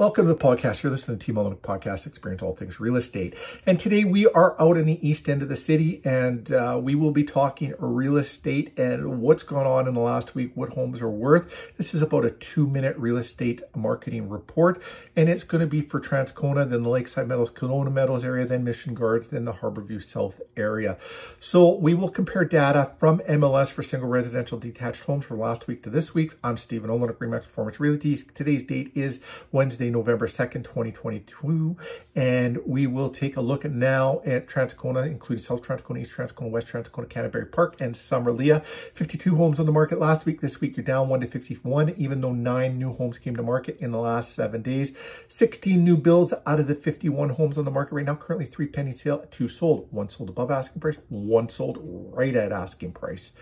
[0.00, 0.82] Welcome to the podcast.
[0.82, 3.34] You're listening to Team Mullenweg Podcast, Experience All Things Real Estate.
[3.66, 6.94] And today we are out in the east end of the city and uh, we
[6.94, 11.02] will be talking real estate and what's gone on in the last week, what homes
[11.02, 11.54] are worth.
[11.76, 14.82] This is about a two minute real estate marketing report
[15.14, 18.64] and it's going to be for Transcona, then the Lakeside Meadows, Kelowna Meadows area, then
[18.64, 20.96] Mission Gardens, then the Harborview South area.
[21.40, 25.82] So we will compare data from MLS for single residential detached homes from last week
[25.82, 26.36] to this week.
[26.42, 28.16] I'm Stephen Olin of Remax Performance Realty.
[28.16, 29.20] Today's date is
[29.52, 31.76] Wednesday, November 2nd, 2022.
[32.14, 36.68] And we will take a look now at Transcona, including South Transcona, East Transcona, West
[36.68, 38.64] Transcona, Canterbury Park, and Summerlea.
[38.94, 40.40] 52 homes on the market last week.
[40.40, 43.76] This week you're down 1 to 51, even though nine new homes came to market
[43.80, 44.94] in the last seven days.
[45.28, 48.14] 16 new builds out of the 51 homes on the market right now.
[48.14, 49.88] Currently three pending sale, two sold.
[49.90, 53.32] One sold above asking price, one sold right at asking price.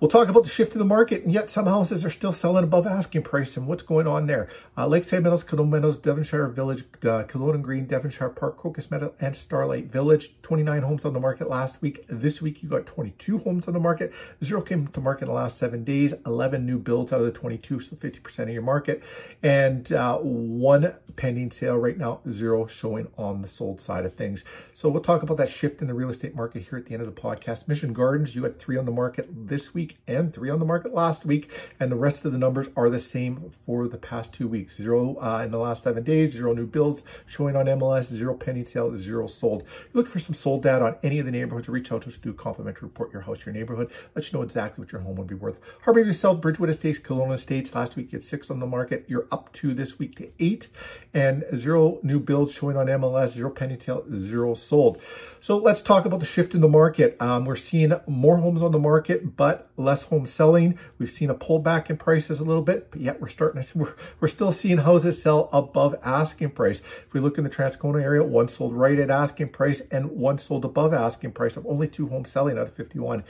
[0.00, 2.64] We'll talk about the shift in the market, and yet some houses are still selling
[2.64, 4.48] above asking price and what's going on there.
[4.74, 9.36] Uh, Lakeside Meadows, Kelowna Meadows, Devonshire Village, uh, Kelowna Green, Devonshire Park, Crocus Meadow, and
[9.36, 10.32] Starlight Village.
[10.40, 12.06] 29 homes on the market last week.
[12.08, 14.10] This week, you got 22 homes on the market.
[14.42, 16.14] Zero came to market in the last seven days.
[16.24, 19.02] 11 new builds out of the 22, so 50% of your market.
[19.42, 24.44] And uh, one pending sale right now, zero showing on the sold side of things.
[24.72, 27.02] So we'll talk about that shift in the real estate market here at the end
[27.02, 27.68] of the podcast.
[27.68, 30.64] Mission Gardens, you had three on the market this week week and three on the
[30.64, 31.50] market last week.
[31.78, 34.76] And the rest of the numbers are the same for the past two weeks.
[34.76, 38.64] Zero uh, in the last seven days, zero new builds showing on MLS, zero pending
[38.64, 39.62] sale, zero sold.
[39.62, 42.16] You're looking for some sold data on any of the neighborhoods, reach out to us,
[42.16, 45.00] to do a complimentary report your house, your neighborhood, let you know exactly what your
[45.00, 45.58] home would be worth.
[45.84, 47.74] Harborview South, Bridgewood Estates, Kelowna Estates.
[47.74, 49.04] Last week you had six on the market.
[49.08, 50.68] You're up to this week to eight
[51.12, 55.00] and zero new builds showing on MLS, zero pending sale, zero sold.
[55.40, 57.16] So let's talk about the shift in the market.
[57.20, 60.78] Um, we're seeing more homes on the market, but less home selling.
[60.98, 63.94] We've seen a pullback in prices a little bit, but yet we're starting to, we're,
[64.20, 66.80] we're still seeing houses sell above asking price.
[67.06, 70.38] If we look in the Transcona area, one sold right at asking price and one
[70.38, 73.24] sold above asking price of only two homes selling out of 51.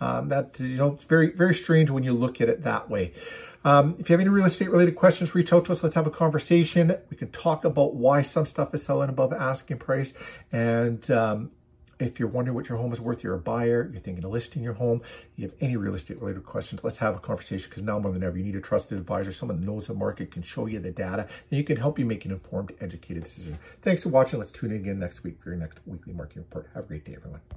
[0.00, 3.12] Um, that, you know, it's very, very strange when you look at it that way.
[3.64, 5.82] Um, if you have any real estate related questions, reach out to us.
[5.82, 6.96] Let's have a conversation.
[7.10, 10.12] We can talk about why some stuff is selling above asking price.
[10.50, 11.52] And um,
[12.04, 14.62] if you're wondering what your home is worth, you're a buyer, you're thinking of listing
[14.62, 15.02] your home,
[15.36, 18.22] you have any real estate related questions, let's have a conversation because now more than
[18.22, 20.90] ever, you need a trusted advisor, someone that knows the market, can show you the
[20.90, 23.58] data, and you can help you make an informed, educated decision.
[23.82, 24.38] Thanks for watching.
[24.38, 26.70] Let's tune in again next week for your next weekly marketing report.
[26.74, 27.42] Have a great day, everyone.